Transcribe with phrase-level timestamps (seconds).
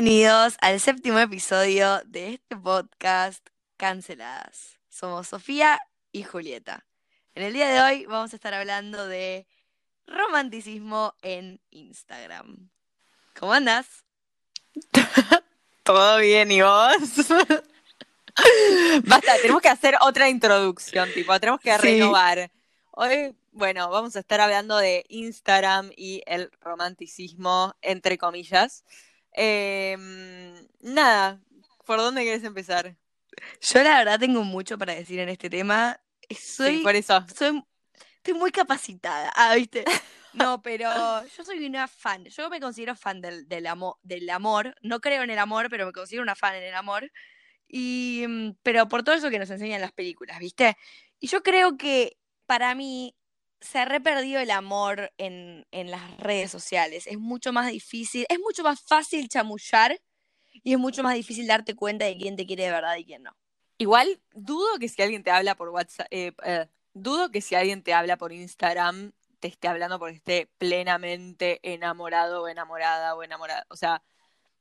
[0.00, 3.44] Bienvenidos al séptimo episodio de este podcast
[3.76, 4.78] Canceladas.
[4.88, 5.80] Somos Sofía
[6.12, 6.86] y Julieta.
[7.34, 9.48] En el día de hoy vamos a estar hablando de
[10.06, 12.70] romanticismo en Instagram.
[13.40, 14.04] ¿Cómo andas?
[15.82, 16.96] Todo bien, ¿y vos?
[19.02, 21.78] Basta, tenemos que hacer otra introducción, tipo, tenemos que Sí.
[21.82, 22.52] renovar.
[22.92, 28.84] Hoy, bueno, vamos a estar hablando de Instagram y el romanticismo, entre comillas.
[29.40, 31.40] Em, nada,
[31.86, 32.96] ¿por dónde quieres empezar?
[33.60, 36.00] Yo la verdad tengo mucho para decir en este tema.
[36.30, 37.24] Soy, Sí, por eso.
[37.36, 37.62] soy,
[38.16, 39.32] estoy muy capacitada.
[39.34, 39.84] Ah, ¿viste?
[40.34, 42.24] No, pero yo soy una fan.
[42.26, 44.74] Yo me considero fan del, del, amo- del amor.
[44.82, 47.10] No creo en el amor, pero me considero una fan en el amor.
[47.68, 50.76] Y, mm, pero por todo eso que nos enseñan las películas, ¿viste?
[51.20, 53.16] Y yo creo que para mí
[53.60, 57.06] se ha re perdido el amor en, en las redes sociales.
[57.06, 60.00] Es mucho más difícil, es mucho más fácil chamullar
[60.64, 63.22] y es mucho más difícil darte cuenta de quién te quiere de verdad y quién
[63.22, 63.36] no.
[63.78, 67.82] Igual, dudo que si alguien te habla por WhatsApp, eh, eh, dudo que si alguien
[67.82, 73.66] te habla por Instagram, te esté hablando porque esté plenamente enamorado o enamorada o enamorada.
[73.68, 74.02] O sea,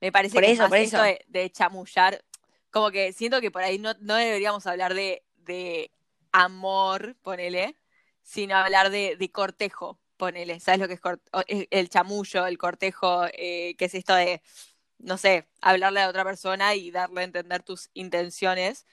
[0.01, 1.01] me parece Por que es eso, más por eso.
[1.01, 2.23] de, de chamullar.
[2.69, 5.89] Como que siento que por ahí no, no deberíamos hablar de, de
[6.31, 7.75] amor, ponele,
[8.27, 10.59] sino hablar de, de cortejo, ponele.
[10.59, 13.25] ¿Sabes lo que es o- el el chamullo, el cortejo?
[13.33, 14.41] eh, que es esto de,
[14.99, 18.85] no sé, hablarle a otra persona y darle a entender tus intenciones.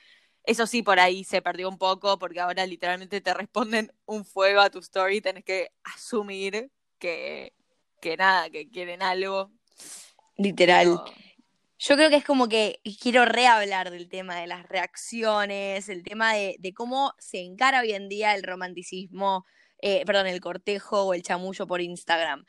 [0.45, 4.61] Eso sí, por ahí se perdió un poco porque ahora literalmente te responden un fuego
[4.61, 7.55] a tu story, tenés que asumir que,
[8.01, 9.51] que nada, que quieren algo.
[10.37, 11.01] Literal.
[11.05, 11.15] pero-
[11.79, 16.35] Yo creo que es como que quiero rehablar del tema de las reacciones, el tema
[16.35, 19.45] de, de cómo se encara hoy en día el romanticismo,
[19.79, 22.45] eh, perdón, el cortejo o el chamullo por Instagram.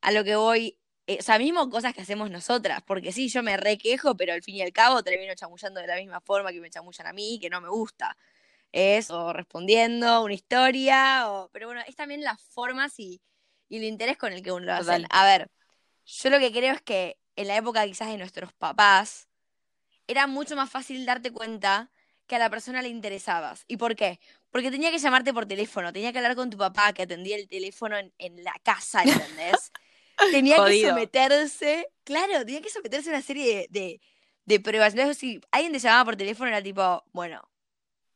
[0.00, 3.42] A lo que voy, eh, o sea, mismo cosas que hacemos nosotras, porque sí, yo
[3.42, 6.60] me requejo, pero al fin y al cabo termino chamullando de la misma forma que
[6.60, 8.16] me chamullan a mí, que no me gusta.
[8.72, 11.50] Es o respondiendo una historia, o...
[11.52, 13.20] pero bueno, es también las formas y,
[13.68, 15.04] y el interés con el que uno lo hace.
[15.10, 15.50] A ver,
[16.06, 19.28] yo lo que creo es que en la época quizás de nuestros papás,
[20.06, 21.90] era mucho más fácil darte cuenta
[22.26, 23.64] que a la persona le interesabas.
[23.66, 24.20] ¿Y por qué?
[24.50, 27.48] Porque tenía que llamarte por teléfono, tenía que hablar con tu papá que atendía el
[27.48, 29.72] teléfono en, en la casa, ¿entendés?
[30.30, 34.00] tenía que someterse, claro, tenía que someterse a una serie de, de,
[34.44, 34.92] de pruebas.
[34.92, 37.48] Entonces, si alguien te llamaba por teléfono, era tipo, bueno,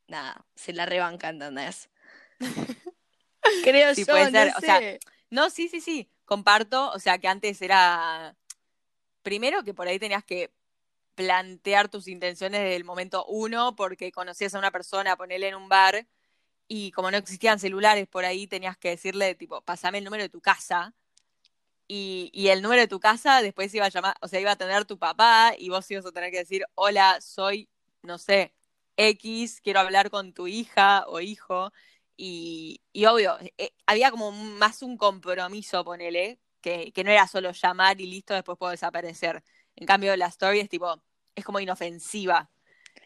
[0.07, 1.89] nada, se la rebanca, ¿entendés?
[3.65, 5.01] Creo Sí, yo, puede no ser, o sea, sé.
[5.31, 8.37] No, sí, sí, sí, comparto, o sea que antes era,
[9.25, 10.53] primero que por ahí tenías que
[11.17, 15.69] plantear tus intenciones desde el momento uno, porque conocías a una persona, ponerle en un
[15.69, 16.07] bar,
[16.69, 20.29] y como no existían celulares por ahí, tenías que decirle, tipo, pasame el número de
[20.29, 20.95] tu casa,
[21.87, 24.85] y, el número de tu casa después iba a llamar, o sea, iba a tener
[24.85, 27.69] tu papá, y vos ibas a tener que decir, hola, soy,
[28.03, 28.55] no sé,
[28.97, 31.73] X, quiero hablar con tu hija o hijo,
[32.17, 38.01] y, y obvio, eh, había como más un compromiso, ponele, que, no era solo llamar
[38.01, 39.43] y listo, después puedo desaparecer.
[39.77, 41.03] En cambio, la story es tipo,
[41.35, 42.51] es como inofensiva.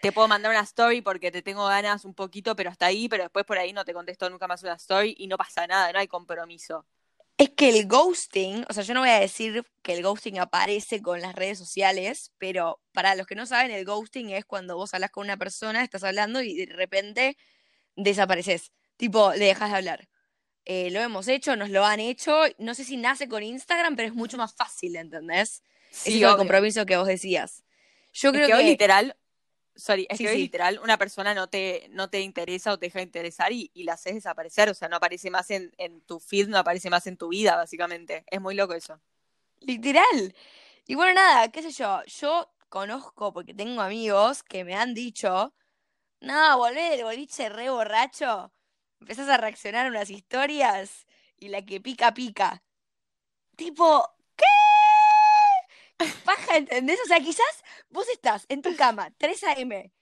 [0.00, 3.24] Te puedo mandar una story porque te tengo ganas un poquito, pero hasta ahí, pero
[3.24, 5.98] después por ahí no te contesto nunca más una story y no pasa nada, no
[5.98, 6.86] hay compromiso.
[7.36, 11.02] Es que el ghosting, o sea, yo no voy a decir que el ghosting aparece
[11.02, 14.94] con las redes sociales, pero para los que no saben, el ghosting es cuando vos
[14.94, 17.36] hablas con una persona, estás hablando y de repente
[17.96, 18.72] desapareces.
[18.96, 20.08] Tipo, le dejas de hablar.
[20.68, 22.42] Eh, lo hemos hecho, nos lo han hecho.
[22.58, 25.62] No sé si nace con Instagram, pero es mucho más fácil, ¿entendés?
[25.90, 27.64] Sí, es el compromiso que vos decías.
[28.12, 29.16] Yo Es creo que hoy literal,
[29.76, 30.38] sorry, es Sí, que hoy sí.
[30.38, 33.84] literal una persona no te, no te interesa o te deja de interesar y, y
[33.84, 37.06] la haces desaparecer, o sea, no aparece más en, en tu feed, no aparece más
[37.08, 38.24] en tu vida, básicamente.
[38.28, 39.00] Es muy loco eso.
[39.60, 40.34] Literal.
[40.86, 45.54] Y bueno, nada, qué sé yo, yo conozco porque tengo amigos que me han dicho,
[46.20, 48.52] no, volvé del boliche re borracho,
[49.00, 51.06] empezás a reaccionar a unas historias
[51.38, 52.62] y la que pica, pica.
[53.56, 56.06] Tipo, ¿qué?
[56.24, 56.98] Paja, ¿entendés?
[57.04, 59.92] O sea, quizás vos estás en tu cama, 3 a.m.,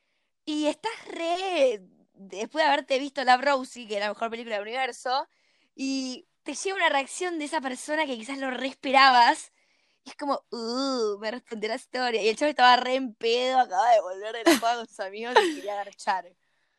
[0.44, 1.81] y estás re,
[2.14, 5.26] después de haberte visto La Rosie, que es la mejor película del universo,
[5.75, 9.52] y te llega una reacción de esa persona que quizás lo re esperabas,
[10.04, 12.22] y es como, uh, me respondió la historia.
[12.22, 15.34] Y el chavo estaba re en pedo, acaba de volver de la con sus amigos
[15.43, 16.32] y quería garchar.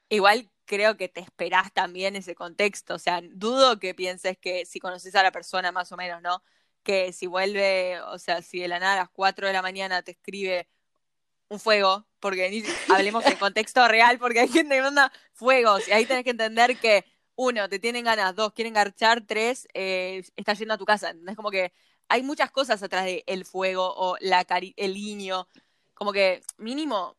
[0.07, 4.79] Igual creo que te esperás también ese contexto, o sea, dudo que pienses que si
[4.79, 6.43] conoces a la persona más o menos, ¿no?
[6.83, 10.03] Que si vuelve, o sea, si de la nada a las 4 de la mañana
[10.03, 10.67] te escribe
[11.49, 15.91] un fuego, porque ni- hablemos en contexto real, porque hay gente que manda fuegos, y
[15.93, 17.05] ahí tenés que entender que,
[17.37, 21.35] uno, te tienen ganas, dos, quieren garchar, tres, eh, está yendo a tu casa, ¿entendés?
[21.35, 21.71] Como que
[22.09, 25.47] hay muchas cosas atrás de el fuego o la cari el niño.
[25.93, 27.15] Como que mínimo,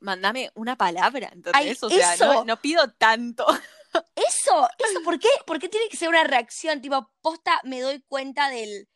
[0.00, 2.26] mandame una palabra, entonces, Ay, o sea, eso.
[2.26, 3.46] no, no pido tanto.
[4.14, 5.28] Eso, eso, ¿por qué?
[5.44, 6.80] ¿Por qué tiene que ser una reacción?
[6.80, 8.88] Tipo, posta, me doy cuenta del,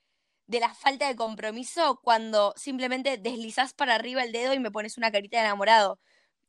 [0.46, 4.96] de la falta de compromiso cuando simplemente deslizás para arriba el dedo y me pones
[4.96, 5.98] una carita de enamorado.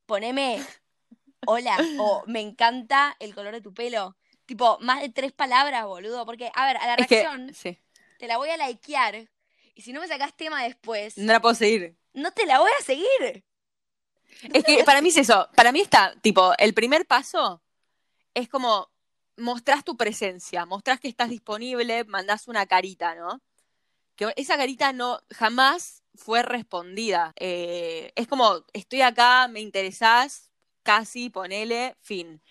[0.06, 0.64] Poneme
[1.46, 4.18] hola o me encanta el color de tu pelo.
[4.46, 6.26] Tipo, más de tres palabras, boludo.
[6.26, 7.80] Porque, a ver, a la Es que, reacción sí,
[8.18, 9.30] te la voy a likear
[9.76, 11.98] y si no me sacás tema después, no la puedo seguir.
[12.14, 13.45] no te la voy a seguir.
[14.54, 15.50] Es que para mí es eso.
[15.56, 17.62] Para mí está, tipo, el primer paso
[18.34, 18.90] es como
[19.38, 23.42] mostrás tu presencia, mostrás que estás disponible, mandás una carita, ¿no?
[24.16, 27.34] Que esa carita no jamás fue respondida.
[27.38, 30.50] Eh, es como, estoy acá, me interesás,
[30.84, 32.42] casi, ponele, fin.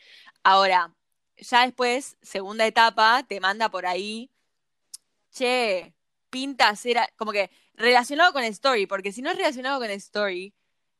[0.42, 0.94] Ahora,
[1.38, 4.30] ya después, segunda etapa, te manda por ahí,
[5.30, 5.94] che,
[6.30, 9.96] pinta hacer, como que relacionado con el story, porque si no es relacionado con el
[9.96, 10.54] story,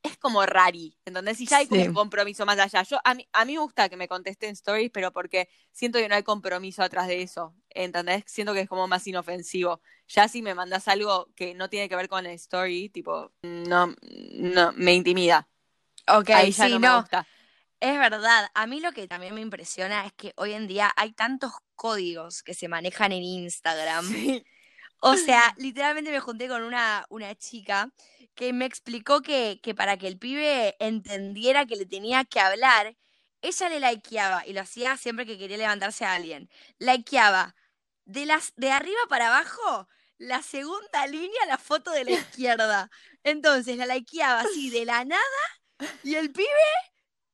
[0.05, 1.41] es como rari, ¿entendés?
[1.41, 1.89] Y ya hay Sí.
[1.89, 2.83] un compromiso más allá.
[2.85, 6.09] Yo, a mí, a mí me gusta que me contesten stories, pero porque siento que
[6.09, 8.25] no hay compromiso atrás de eso, ¿entendés?
[8.27, 9.83] Siento que es como más inofensivo.
[10.09, 13.95] Ya si me mandas algo que no tiene que ver con el story, tipo, no,
[14.03, 15.49] no, me intimida.
[16.09, 16.97] Ok, Ahí ya sí, no me no.
[16.99, 17.29] gusta.
[17.81, 21.13] Es verdad, a mí lo que también me impresiona es que hoy en día hay
[21.13, 24.07] tantos códigos que se manejan en Instagram.
[24.07, 24.45] Sí.
[25.01, 27.91] O sea, literalmente me junté con una, una chica
[28.35, 32.97] que me explicó que, que para que el pibe entendiera que le tenía que hablar,
[33.43, 36.51] ella le likeaba y lo hacía siempre que quería levantarse a alguien.
[36.79, 37.55] Likeaba
[38.05, 39.89] de, las, de arriba para abajo
[40.19, 42.91] la segunda línea, la foto de la izquierda.
[43.23, 45.21] Entonces la likeaba así de la nada
[46.03, 46.49] y el pibe,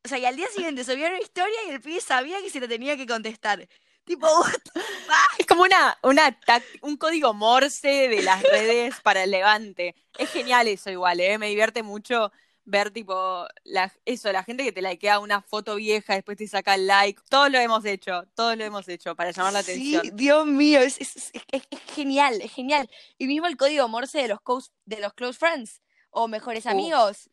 [0.05, 2.61] o sea, y al día siguiente subía una historia y el pibe sabía que se
[2.61, 3.69] le tenía que contestar.
[4.11, 4.27] Tipo?
[5.39, 6.37] Es como una, una
[6.83, 9.95] un código morse de las redes para el levante.
[10.19, 11.39] Es genial eso igual, ¿eh?
[11.39, 12.33] Me divierte mucho
[12.65, 16.75] ver tipo la, eso, la gente que te likea una foto vieja, después te saca
[16.75, 17.21] el like.
[17.29, 20.17] Todos lo hemos hecho, todos lo hemos hecho para llamar la Sí, atención.
[20.17, 22.91] Dios mío, es, es- es- es- es genial, es genial.
[23.17, 25.81] Y mismo el código Morse de los, close- de los close friends
[26.11, 26.71] o mejores Uh.
[26.71, 27.31] amigos.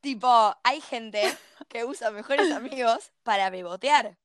[0.00, 1.22] Tipo, hay gente
[1.68, 4.16] que usa mejores amigos para bebotear.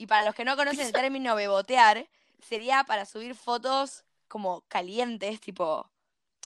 [0.00, 2.08] Y para los que no conocen el término bebotear,
[2.48, 5.90] sería para subir fotos como calientes, tipo,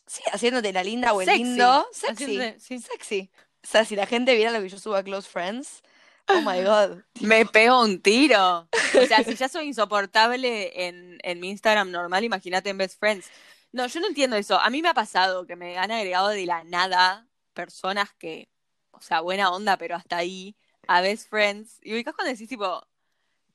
[0.06, 1.86] sí, haciéndote la linda o el Sexy, lindo.
[1.92, 2.78] Sexy, haciéndote- sí.
[2.80, 3.30] sexy.
[3.62, 5.82] O sea, si la gente viera lo que yo subo a close friends,
[6.26, 7.02] oh my god.
[7.20, 8.68] Me pego un tiro.
[9.00, 13.30] O sea, si ya soy insoportable en, en mi Instagram normal, imagínate en Best Friends.
[13.70, 14.58] No, yo no entiendo eso.
[14.58, 18.48] A mí me ha pasado que me han agregado de la nada personas que,
[18.90, 20.56] o sea, buena onda, pero hasta ahí,
[20.88, 21.78] a Best Friends.
[21.84, 22.84] Y ubicás cuando decís, tipo,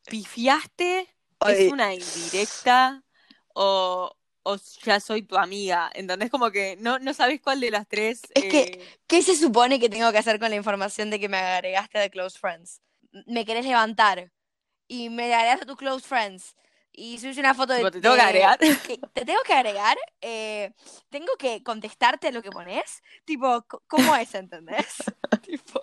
[0.07, 1.07] ¿pifiaste?
[1.39, 1.65] Ay.
[1.67, 3.03] ¿Es una indirecta?
[3.53, 5.89] ¿O, o ya soy tu amiga?
[5.93, 6.29] ¿Entendés?
[6.29, 8.21] Como que no, no sabes cuál de las tres.
[8.33, 11.29] Es que- eh, ¿Qué se supone que tengo que hacer con la información de que
[11.29, 12.81] me agregaste de Close Friends?
[13.25, 14.31] Me querés levantar
[14.87, 16.55] y me agregaste a tus Close Friends
[16.91, 17.89] y subes una foto de...
[17.89, 18.59] ¿te tengo que agregar?
[18.87, 19.97] que- ¿Te tengo que agregar?
[20.21, 20.73] Eh,
[21.09, 23.01] ¿Tengo que contestarte lo que pones?
[23.25, 24.85] Tipo, ¿cómo es, entendés?
[25.43, 25.79] tipo,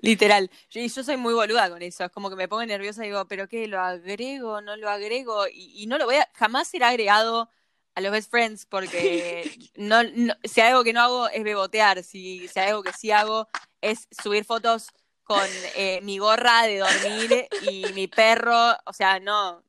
[0.00, 0.50] Literal.
[0.70, 2.04] Yo, y yo soy muy boluda con eso.
[2.04, 3.66] Es como que me pongo nerviosa y digo, ¿pero qué?
[3.66, 4.60] ¿Lo agrego?
[4.60, 5.46] ¿No lo agrego?
[5.48, 6.28] Y, y no lo voy a.
[6.34, 7.50] Jamás será agregado
[7.94, 12.02] a los best friends porque no, no- si hay algo que no hago es bebotear.
[12.04, 13.48] Si, si hay algo que sí hago
[13.80, 14.88] es subir fotos
[15.24, 15.44] con
[15.76, 18.76] eh, mi gorra de dormir y mi perro.
[18.86, 19.62] O sea, no.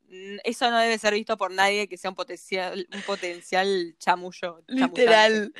[0.43, 4.63] Eso no debe ser visto por nadie que sea un potencial, un potencial chamullo.
[4.75, 5.51] chamullante.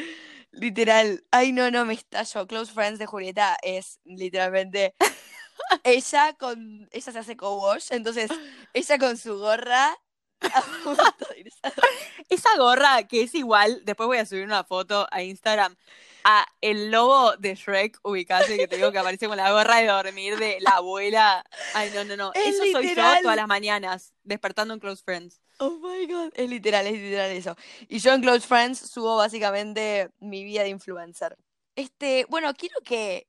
[0.52, 1.24] Literal.
[1.32, 2.48] Ay, no, no, me estallo.
[2.48, 4.96] Close Friends de Julieta es literalmente...
[5.84, 6.88] Ella con...
[6.92, 8.32] Ella se hace co-wash, entonces
[8.74, 9.96] ella con su gorra...
[12.30, 15.76] Esa gorra que es igual, después voy a subir una foto a Instagram,
[16.24, 19.88] a el lobo de Shrek, ubicate, que te digo que aparece con la gorra de
[19.88, 21.46] dormir de la abuela.
[21.74, 22.32] Ay, no, no, no.
[22.34, 25.42] Es Eso soy yo todas las mañanas, despertando en Close Friends.
[25.60, 27.56] Oh my god, es literal, es literal eso.
[27.90, 31.38] Y yo en Close Friends subo básicamente mi vida de influencer.
[31.76, 33.28] Este, bueno, quiero que,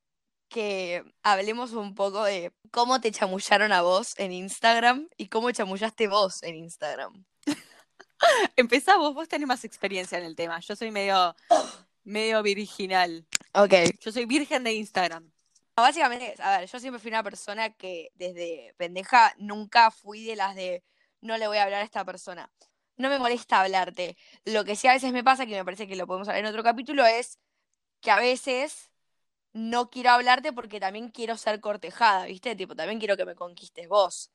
[0.49, 6.07] que hablemos un poco de cómo te chamullaron a vos en Instagram y cómo chamullaste
[6.09, 7.25] vos en Instagram.
[8.57, 10.61] Empezá vos, vos tenés más experiencia en el tema.
[10.61, 11.35] Yo soy medio,
[12.11, 13.27] medio virginal.
[13.55, 13.75] Ok.
[14.01, 15.33] Yo soy virgen de Instagram.
[15.77, 20.55] Básicamente, a ver, yo siempre fui una persona que desde pendeja nunca fui de las
[20.55, 20.85] de
[21.23, 22.53] no le voy a hablar a esta persona.
[22.97, 24.17] No me molesta hablarte.
[24.45, 26.51] Lo que sí a veces me pasa, que me parece que lo podemos hablar en
[26.51, 27.39] otro capítulo, es
[28.01, 28.91] que a veces
[29.53, 32.57] no quiero hablarte porque también quiero ser cortejada, ¿viste?
[32.57, 34.33] Tipo, también quiero que me conquistes vos.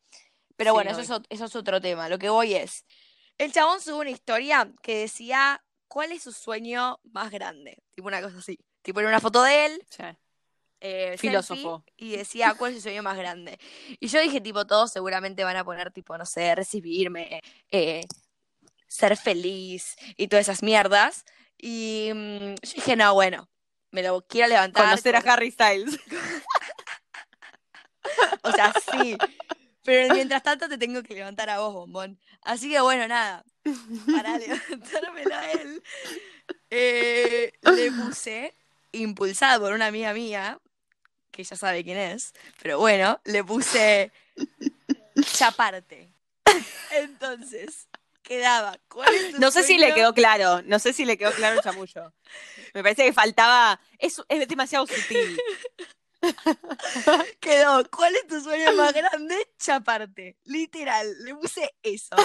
[0.58, 2.10] Pero Sí, bueno, eso es, eso es otro tema.
[2.10, 2.86] Lo que voy es,
[3.38, 5.64] El chabón subió una historia que decía
[5.95, 7.81] cuál es su sueño más grande.
[7.95, 8.59] Tipo una cosa así.
[8.81, 9.87] Tipo era una foto de él.
[9.89, 10.03] Sí.
[10.81, 11.85] eh, Filósofo.
[11.95, 13.57] Y decía cuál es su sueño más grande.
[14.01, 18.03] Y yo dije, tipo, todos seguramente van a poner, tipo, no sé, recibirme, eh,
[18.89, 21.23] ser feliz y todas esas mierdas.
[21.57, 23.47] Y mm, yo dije, no, bueno,
[23.91, 24.83] me lo quiero levantar.
[24.83, 25.97] Conocer a Harry Styles.
[28.43, 29.17] O sea, sí.
[29.83, 32.19] Pero mientras tanto te tengo que levantar a vos, bombón.
[32.41, 33.43] Así que bueno, nada.
[34.12, 35.84] Para levantármelo a él,
[36.69, 38.53] eh, le puse,
[38.91, 40.60] impulsada por una amiga mía,
[41.31, 44.12] que ya sabe quién es, pero bueno, le puse
[45.34, 46.10] chaparte.
[46.91, 47.88] Entonces,
[48.22, 48.77] quedaba.
[48.88, 51.57] ¿cuál es tu No sé si le quedó claro, no sé si le quedó claro
[51.57, 52.13] el chamullo.
[52.74, 55.39] Me parece que faltaba, es, es demasiado sutil.
[57.39, 59.36] Quedó, ¿cuál es tu sueño más grande?
[59.60, 60.38] Chaparte.
[60.45, 62.15] Literal, le puse eso.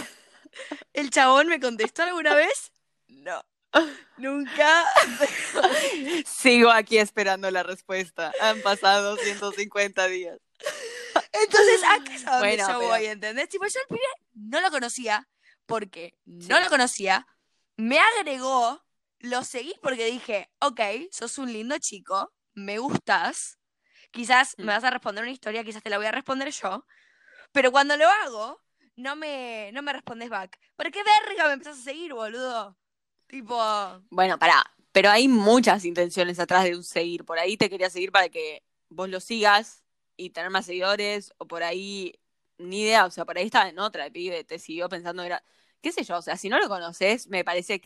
[0.92, 2.72] ¿El chabón me contestó alguna vez?
[3.08, 3.42] No.
[4.16, 4.84] Nunca.
[6.26, 8.32] Sigo aquí esperando la respuesta.
[8.40, 10.38] Han pasado 150 días.
[11.32, 13.48] Entonces, acá es a donde Bueno, yo pero- voy, ¿entendés?
[13.48, 15.28] Tipo, yo al primer no lo conocía
[15.66, 16.62] porque no Sí.
[16.64, 17.26] lo conocía.
[17.76, 18.84] Me agregó,
[19.20, 20.80] lo seguí porque dije, ok,
[21.12, 23.58] sos un lindo chico, me gustas.
[24.10, 24.62] Quizás Mm.
[24.64, 26.84] me vas a responder una historia, quizás te la voy a responder yo.
[27.52, 28.60] Pero cuando lo hago,
[29.00, 30.58] no me, no me respondes back.
[30.76, 32.76] ¿Por qué verga me empezás a seguir, boludo?
[33.26, 33.56] Tipo,
[34.10, 37.24] Bueno, pará, pero hay muchas intenciones atrás de un seguir.
[37.24, 39.84] Por ahí te quería seguir para que vos lo sigas
[40.16, 42.20] y tener más seguidores, o por ahí,
[42.58, 45.42] ni idea, o sea, por ahí estaba en otra, el pibe, te siguió pensando, era,
[45.80, 47.80] qué sé yo, o sea, si no lo conoces, me parece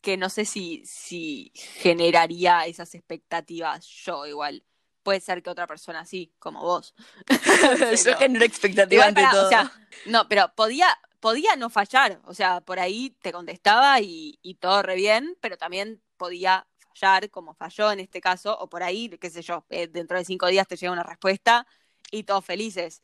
[0.00, 4.64] que, no sé si, si generaría esas expectativas yo igual.
[5.02, 6.94] Puede ser que otra persona sí, como vos.
[8.04, 9.46] yo genero expectativa ante todo.
[9.46, 9.72] o sea,
[10.06, 10.86] no, pero podía,
[11.20, 12.20] podía no fallar.
[12.24, 17.30] O sea, por ahí te contestaba y, y todo re bien, pero también podía fallar,
[17.30, 20.46] como falló en este caso, o por ahí, qué sé yo, eh, dentro de cinco
[20.46, 21.66] días te llega una respuesta
[22.10, 23.02] y todos felices.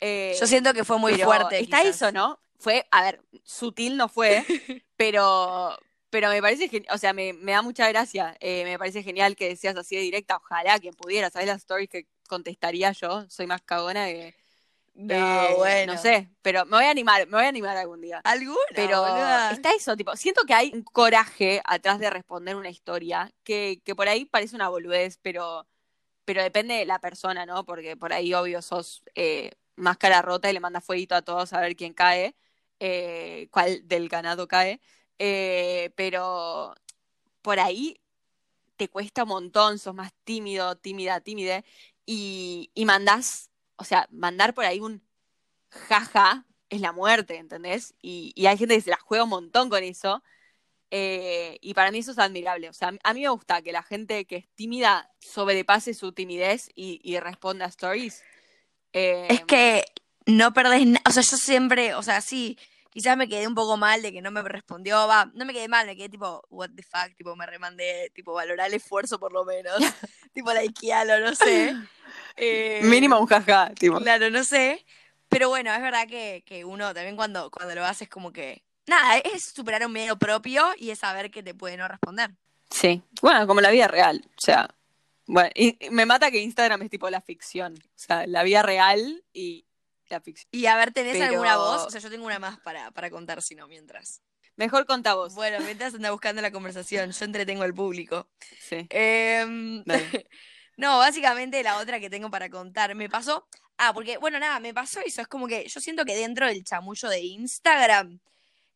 [0.00, 1.60] Eh, yo siento que fue muy fuerte.
[1.60, 1.96] Está quizás.
[1.96, 2.40] eso, ¿no?
[2.58, 4.44] Fue, a ver, sutil no fue,
[4.96, 5.78] pero,
[6.10, 8.36] pero me parece, o sea, me, me da mucha gracia.
[8.40, 10.36] Eh, me parece genial que seas así de directa.
[10.36, 13.28] Ojalá quien pudiera, ¿sabes las stories que contestaría yo?
[13.28, 14.34] Soy más cagona que.
[14.94, 15.94] No, eh, bueno.
[15.94, 18.22] No sé, pero me voy a animar, me voy a animar algún día.
[18.24, 18.56] ¿Alguna?
[18.74, 19.52] Pero boluda?
[19.52, 23.94] está eso, tipo, siento que hay un coraje atrás de responder una historia que, que
[23.94, 25.66] por ahí parece una boludez, pero,
[26.24, 27.66] pero depende de la persona, ¿no?
[27.66, 31.60] Porque por ahí, obvio, sos eh, máscara rota y le mandas fueguito a todos a
[31.60, 32.34] ver quién cae,
[32.80, 34.80] eh, cuál del ganado cae.
[35.18, 36.74] Eh, pero
[37.42, 38.00] por ahí
[38.76, 41.64] te cuesta un montón, sos más tímido, tímida, tímide,
[42.04, 45.02] y, y mandás, o sea, mandar por ahí un
[45.70, 47.94] jaja es la muerte, ¿entendés?
[48.02, 50.22] Y, y hay gente que se la juega un montón con eso.
[50.90, 52.68] eh, y para mí eso es admirable.
[52.68, 56.70] O sea, a mí me gusta que la gente que es tímida sobrepase su timidez
[56.74, 58.22] y, y responda a stories.
[58.92, 59.84] Eh, Es que
[60.26, 61.02] no perdés nada.
[61.08, 62.58] O sea, yo siempre, o sea, sí,
[62.96, 65.06] quizás me quedé un poco mal de que no me respondió.
[65.06, 68.32] Va, no me quedé mal, me quedé tipo, what the fuck, tipo, me remandé, tipo,
[68.32, 69.76] valorar el esfuerzo por lo menos.
[70.32, 71.74] tipo, likealo, no sé.
[72.38, 73.98] Eh, Mínimo un jaja, tipo.
[73.98, 74.84] Claro, no sé.
[75.28, 78.62] Pero bueno, es verdad que, que uno también cuando, cuando lo haces como que.
[78.86, 82.30] Nada, es superar un miedo propio y es saber que te puede no responder.
[82.70, 83.02] Sí.
[83.20, 84.22] Bueno, como la vida real.
[84.24, 84.68] O sea,
[85.26, 87.74] bueno, y y me mata que Instagram es tipo la ficción.
[87.74, 89.66] O sea, la vida real y
[90.08, 90.48] la ficción.
[90.52, 91.86] Y a ver, ¿tenés Pero- alguna voz?
[91.86, 94.22] O sea, yo tengo una más para, para contar, si no, mientras.
[94.56, 95.34] Mejor conta vos.
[95.34, 98.28] Bueno, mientras anda buscando la conversación, yo entretengo al público.
[98.58, 98.86] Sí.
[98.90, 100.26] Em, Dale.
[100.78, 103.46] no, básicamente la otra que tengo para contar me pasó.
[103.76, 105.20] Ah, porque, bueno, nada, me pasó eso.
[105.20, 108.18] Es como que yo siento que dentro del chamullo de Instagram,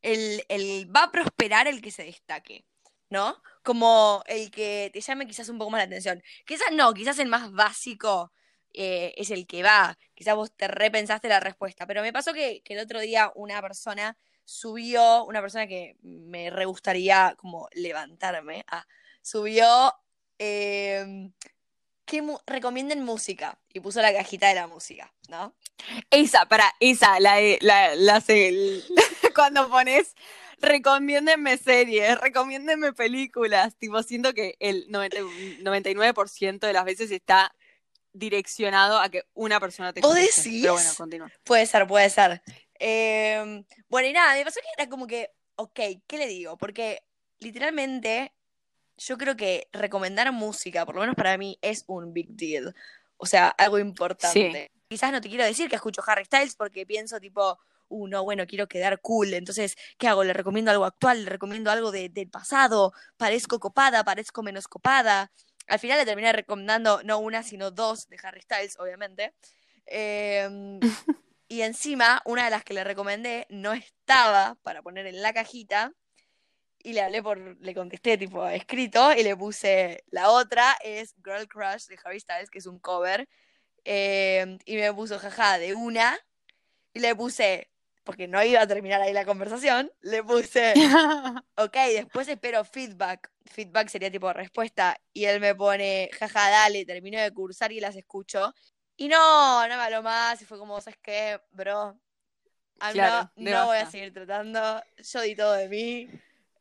[0.03, 2.67] el, el va a prosperar el que se destaque,
[3.09, 3.41] ¿no?
[3.63, 6.23] Como el que te llame quizás un poco más la atención.
[6.47, 8.33] Quizás no, quizás el más básico
[8.75, 9.99] eh, es el que va.
[10.15, 11.87] Quizás vos te repensaste la respuesta.
[11.87, 16.51] Pero me pasó que, que el otro día una persona subió, una persona que me
[16.51, 18.87] re gustaría como levantarme, ah,
[19.23, 19.95] subió
[20.39, 21.31] eh,
[22.05, 25.55] que recomienden música y puso la cajita de la música, ¿no?
[26.11, 28.25] Esa, para, esa, la, la, la,
[29.35, 30.15] cuando pones
[30.61, 35.19] recomiéndenme series, recomiéndenme películas, tipo, siento que el 90
[35.63, 37.55] 99% de las veces está
[38.13, 40.63] direccionado a que una persona te ¿Vos decís?
[40.63, 41.33] Pero bueno, continúa.
[41.45, 42.43] Puede ser, puede ser.
[42.79, 46.57] Eh, bueno, y nada, me pasó que era como que, ok, ¿qué le digo?
[46.57, 47.03] Porque
[47.39, 48.33] literalmente
[48.97, 52.75] yo creo que recomendar música, por lo menos para mí, es un big deal.
[53.17, 54.71] O sea, algo importante.
[54.89, 58.47] Quizás no te quiero decir que escucho Harry Styles porque pienso tipo, uh, no, bueno,
[58.47, 60.25] quiero quedar cool, entonces, ¿qué hago?
[60.25, 61.25] ¿Le recomiendo algo actual?
[61.25, 62.93] ¿Le recomiendo algo de, del pasado?
[63.17, 64.05] ¿Parezco copada?
[64.05, 65.31] ¿Parezco menos copada?
[65.71, 69.35] Al final le terminé recomendando no una, sino dos de Harry Styles, obviamente.
[69.87, 70.81] Em,
[71.49, 75.93] y encima, una de las que le recomendé no estaba para poner en la cajita.
[76.83, 81.47] Y le hablé por, le contesté tipo escrito y le puse la otra es Girl
[81.47, 83.29] Crush de Harry Styles, que es un cover.
[83.85, 86.19] Em, y me puso jaja de una.
[86.95, 87.70] Y le puse,
[88.11, 90.75] porque no iba a terminar ahí la conversación, le puse,
[91.57, 93.31] ok, después espero feedback.
[93.45, 95.01] Feedback sería tipo respuesta.
[95.13, 98.53] Y él me pone, jaja, dale, termino de cursar y las escucho.
[98.97, 100.43] Y no, no me habló más.
[100.43, 101.97] Y fue como, ¿sabes qué, bro?
[102.91, 104.83] Claro, no voy a seguir tratando.
[104.99, 106.09] Yo di todo de mí.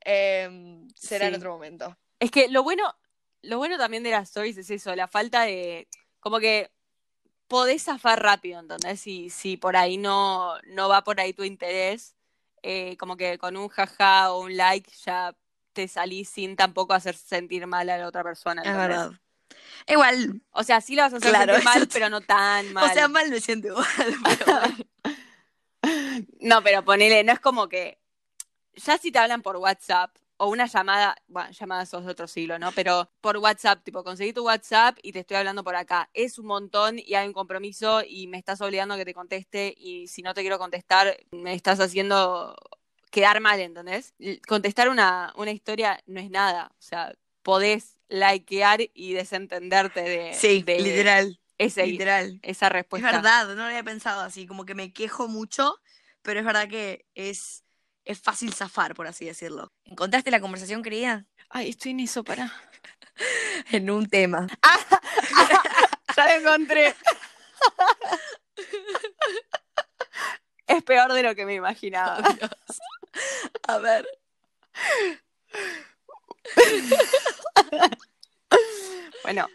[0.01, 1.97] Em, será en otro momento.
[2.19, 2.95] Es que lo bueno,
[3.41, 5.87] lo bueno también de las stories es eso, la falta de,
[6.19, 6.69] como que
[7.49, 9.01] podés zafar rápido, ¿entendés?
[9.01, 12.15] Si, si por ahí no, no va por ahí tu interés,
[12.63, 15.35] eh, como que con un jaja o un like ya
[15.73, 18.89] te salís sin tampoco hacer sentir mal a la otra persona, Es ¿entendés?
[18.97, 19.11] verdad.
[19.87, 22.89] Igual, O sea, sí lo vas a hacer Claro, sentir mal, pero no tan mal.
[22.89, 23.85] o sea, mal me siento igual.
[24.23, 24.61] pero.
[26.41, 27.99] No, pero ponele, no es como que
[28.75, 32.57] ya si te hablan por WhatsApp o una llamada, bueno, llamadas sos de otro siglo,
[32.59, 32.71] ¿no?
[32.73, 36.09] Pero por WhatsApp, tipo, conseguí tu WhatsApp y te estoy hablando por acá.
[36.13, 39.73] Es un montón y hay un compromiso y me estás obligando a que te conteste
[39.77, 42.55] y si no te quiero contestar, me estás haciendo
[43.11, 44.13] quedar mal, ¿entendés?
[44.47, 46.71] Contestar una, una historia no es nada.
[46.71, 52.39] O sea, podés likear y desentenderte de, Sí, de literal, ese- literal.
[52.43, 53.11] esa Es respuesta.
[53.11, 55.75] verdad, no lo había pensado así, como que me quejo mucho,
[56.21, 57.63] pero es verdad que es,
[58.09, 59.71] es fácil zafar, por así decirlo.
[59.85, 61.27] ¿Encontraste la conversación, querida?
[61.47, 62.51] Ay, estoy en eso, para.
[63.71, 64.47] En un tema.
[66.15, 66.95] Ya lo encontré.
[70.67, 72.21] Es peor de lo que me imaginaba.
[73.67, 74.07] A ver.
[79.23, 79.47] Bueno,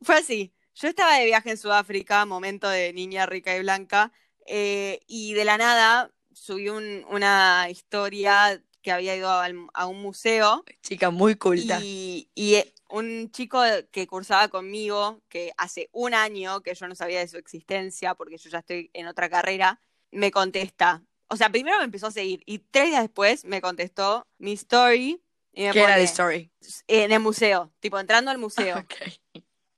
[0.00, 0.54] fue así.
[0.74, 4.10] Yo estaba de viaje en Sudáfrica, momento de niña rica y blanca,
[4.46, 10.64] eh, y de la nada subí un- una historia que había ido a un museo
[10.82, 11.80] Chica muy culta.
[11.82, 16.94] y, y, eh, un chico que cursaba conmigo, que hace un año que yo no
[16.94, 19.78] sabía de su existencia porque yo ya estoy en otra carrera,
[20.10, 21.02] me contesta.
[21.28, 25.20] O sea, primero me empezó a seguir y tres días después me contestó mi story
[25.52, 26.50] y me ¿Qué era la story?
[26.86, 28.94] en el museo, tipo entrando al museo Ok.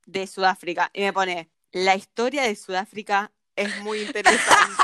[0.07, 4.83] de Sudáfrica y me pone, la historia de Sudáfrica es muy interesante.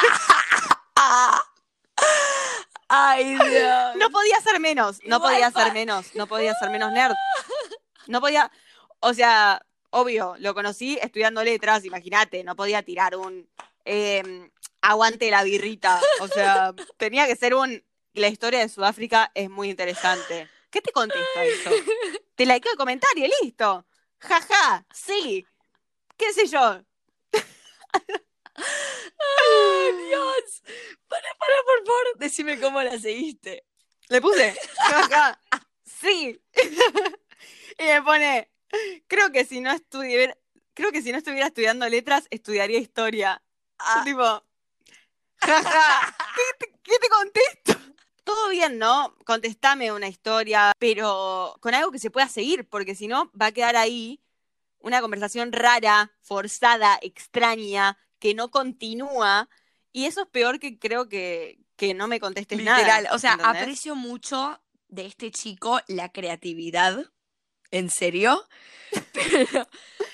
[2.98, 3.96] Ay, Dios.
[3.96, 7.14] No podía ser menos, no Igual podía pa- ser menos, no podía ser menos nerd.
[8.06, 8.50] No podía,
[9.00, 13.48] o sea, obvio, lo conocí estudiando letras, imagínate, no podía tirar un
[13.85, 16.00] eh, aguante la birrita.
[16.20, 20.48] O sea, tenía que ser un, la historia de Sudáfrica es muy interesante.
[20.70, 21.70] ¿Qué te contesta eso?
[22.35, 23.87] Te likeo el comentario, listo.
[24.18, 25.46] Jaja, sí.
[26.16, 26.80] ¿Qué sé yo?
[29.40, 30.62] Ay, Dios.
[31.08, 33.64] Para, para, por favor, decime cómo la seguiste.
[34.08, 34.56] Le puse,
[35.84, 36.40] sí.
[37.78, 38.50] y me pone,
[39.08, 40.36] creo que si no estuviera,
[40.74, 43.42] creo que si no estuviera estudiando letras, estudiaría historia.
[43.78, 44.44] Ah, tipo,
[45.38, 47.94] jaja, ¿qué te, qué te contesto?
[48.22, 49.16] Todo bien, ¿no?
[49.24, 53.52] Contestame una historia, pero con algo que se pueda seguir, porque si no, va a
[53.52, 54.20] quedar ahí
[54.78, 59.48] una conversación rara, forzada, extraña, que no continúa.
[59.92, 62.78] Y eso es peor que creo que, que no me contestes nada.
[62.78, 63.08] literal.
[63.12, 63.62] O sea, ¿entendés?
[63.62, 67.08] aprecio mucho de este chico la creatividad.
[67.70, 68.42] ¿En serio?
[69.12, 69.68] Pero,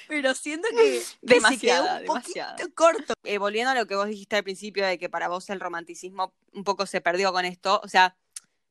[0.08, 2.56] pero siento que, Demasiada, un demasiada.
[2.56, 3.14] poquito corto.
[3.24, 6.34] eh, volviendo a lo que vos dijiste al principio de que para vos el romanticismo
[6.52, 8.16] un poco se perdió con esto, o sea,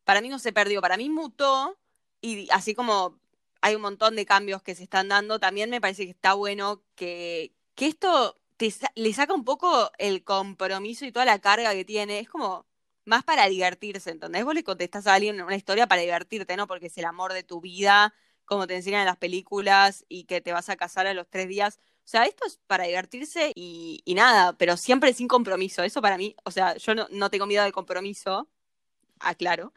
[0.04, 1.78] para mí no se perdió, para mí mutó
[2.22, 3.20] y así como
[3.62, 6.84] hay un montón de cambios que se están dando, también me parece que está bueno
[6.96, 11.86] que, que esto te le saca un poco el compromiso y toda la carga que
[11.86, 12.68] tiene, es como
[13.06, 14.46] más para divertirse, ¿entendés?
[14.46, 16.68] Vos le contestás a alguien una historia para divertirte, ¿no?
[16.68, 18.14] Porque es el amor de tu vida,
[18.46, 21.48] como te enseñan en las películas y que te vas a casar a los tres
[21.48, 21.80] días.
[22.06, 25.84] O sea, esto es para divertirse y, y nada, pero siempre sin compromiso.
[25.84, 28.50] Eso para mí, o sea, yo no, no tengo miedo del compromiso,
[29.20, 29.74] aclaro.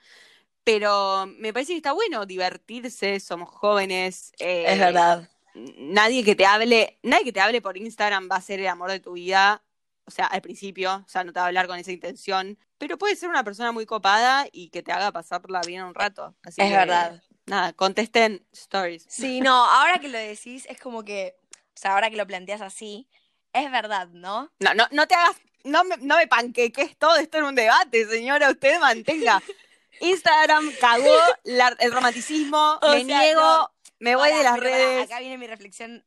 [0.65, 4.33] Pero me parece que está bueno divertirse, somos jóvenes.
[4.41, 5.29] eh, Es verdad.
[5.55, 8.91] Nadie que te hable, nadie que te hable por Instagram va a ser el amor
[8.91, 9.63] de tu vida.
[10.07, 12.59] O sea, al principio, o sea, no te va a hablar con esa intención.
[12.77, 16.35] Pero puede ser una persona muy copada y que te haga pasarla bien un rato.
[16.43, 17.23] Así Es que, verdad.
[17.47, 19.05] Nada, contesten stories.
[19.09, 22.61] Sí, no, ahora que lo decís, es como que, o sea, ahora que lo planteas
[22.61, 23.09] así,
[23.53, 24.51] es verdad, ¿no?
[24.61, 28.07] No, no, no te hagas, no me, no me panqueques todo esto en un debate,
[28.07, 29.43] señora, usted mantenga.
[30.01, 33.74] Instagram cagó la- el romanticismo, O me sea, niego, no.
[33.99, 35.05] Me voy de las redes.
[35.05, 36.05] acá viene mi reflexión.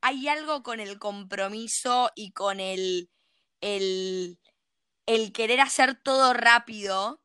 [0.00, 3.10] Hay algo con el compromiso y con el,
[3.60, 4.38] el,
[5.06, 7.20] el querer hacer todo rápido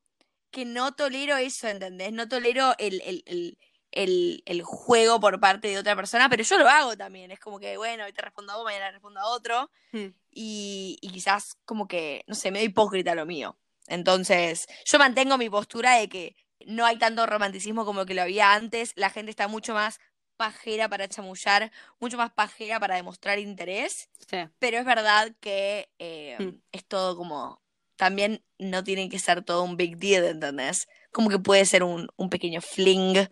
[0.50, 2.14] que no tolero eso, ¿entendés?
[2.14, 3.58] No tolero el, el, el,
[3.92, 7.32] el, el juego por parte de otra persona, pero yo lo hago también.
[7.32, 9.70] Es como que, bueno, hoy te respondo a vos, mañana respondo a otro.
[9.92, 10.10] Hmm.
[10.32, 13.58] Y, y quizás como que, no sé, medio hipócrita lo mío.
[13.88, 16.36] Entonces, yo mantengo mi postura de que
[16.68, 18.94] no hay tanto romanticismo como que lo había antes.
[18.96, 20.00] La gente está mucho más
[20.38, 24.10] pajera para chamullar, mucho más pajera para demostrar interés.
[24.30, 24.38] Sí.
[24.60, 26.62] Pero es verdad que eh, Mm.
[26.72, 27.62] es todo como.
[27.96, 30.88] También no tiene que ser todo un big deal, ¿entendés?
[31.12, 33.30] Como que puede ser un, un pequeño fling.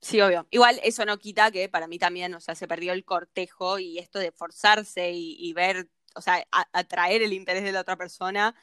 [0.00, 0.46] Sí, obvio.
[0.50, 3.98] Igual eso no quita que para mí también, o sea, se perdió el cortejo y
[3.98, 7.96] esto de forzarse y, y ver, o sea, a- atraer el interés de la otra
[7.96, 8.54] persona.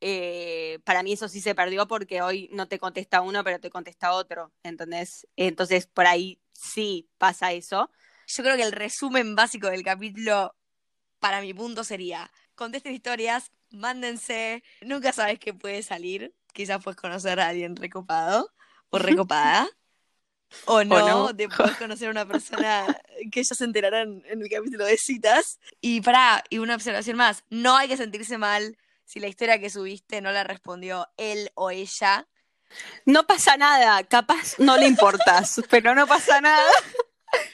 [0.00, 3.70] Eh, para mí eso sí se perdió porque hoy no te contesta uno, pero te
[3.70, 5.26] contesta otro, ¿entendés?
[5.36, 7.90] Entonces por ahí sí pasa eso.
[8.26, 10.54] Yo creo que el resumen básico del capítulo,
[11.18, 14.62] para mi punto, sería: contesten historias, mándense.
[14.80, 16.34] Nunca sabes qué puede salir.
[16.52, 18.50] Quizás puedes conocer a alguien recopado
[18.90, 19.68] o recopada.
[20.64, 21.32] O no, no.
[21.32, 22.84] de poder conocer a una persona
[23.30, 25.60] que ellos se enterarán en el capítulo de citas.
[25.80, 28.76] Y para, y una observación más: no hay que sentirse mal
[29.10, 32.28] si la historia que subiste no la respondió él o ella.
[33.04, 36.70] No pasa nada, capaz no le importas, pero no pasa nada.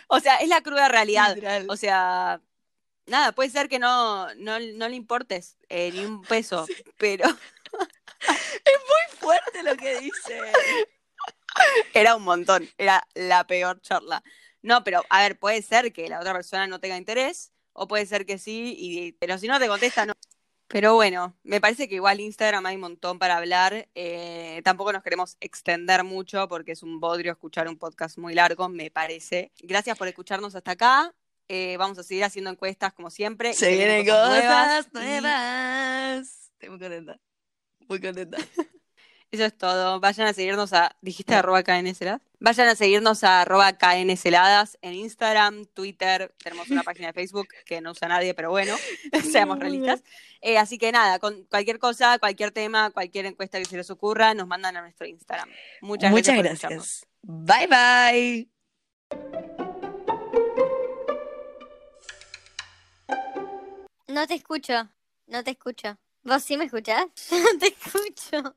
[0.08, 1.34] O sea, es la cruda realidad.
[1.34, 1.66] Literal.
[1.70, 2.42] O sea,
[3.06, 6.66] nada, puede ser que no, no, no le importes eh, ni un peso,
[6.98, 7.24] pero
[9.18, 10.38] fuerte lo que dice.
[11.94, 14.22] era un montón, era la peor charla.
[14.60, 18.04] No, pero a ver, puede ser que la otra persona no tenga interés, o puede
[18.04, 20.12] ser que sí, y, pero si no te contesta, no.
[20.68, 23.88] Pero bueno, me parece que igual Instagram hay un montón para hablar.
[23.94, 28.68] eh, tampoco nos queremos extender mucho porque es un bodrio escuchar un podcast muy largo,
[28.68, 29.52] me parece.
[29.60, 31.14] Gracias por escucharnos hasta acá.
[31.48, 33.54] eh, vamos a seguir haciendo encuestas como siempre.
[33.54, 36.50] Se vienen cosas nuevas.
[36.54, 37.20] Estoy muy contenta.
[37.88, 38.36] Muy contenta.
[39.32, 39.98] Eso es todo.
[40.00, 40.96] Vayan a seguirnos a.
[41.00, 42.22] ¿Dijiste arroba KNSeladas?
[42.38, 46.34] Vayan a seguirnos a arroba KNSeladas en Instagram, Twitter.
[46.42, 48.76] Tenemos una página de Facebook que no usa nadie, pero bueno,
[49.30, 50.04] seamos realistas.
[50.40, 54.34] Eh, así que nada, con cualquier cosa, cualquier tema, cualquier encuesta que se les ocurra,
[54.34, 55.48] nos mandan a nuestro Instagram.
[55.80, 56.70] Muchas, Muchas gracias.
[56.70, 57.06] gracias.
[57.22, 58.48] Bye bye.
[64.08, 64.88] No te escucho,
[65.26, 65.98] no te escucho.
[66.22, 67.06] ¿Vos sí me escuchás?
[67.30, 68.56] No te escucho.